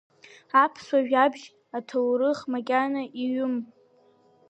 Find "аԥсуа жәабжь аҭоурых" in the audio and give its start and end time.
0.63-2.39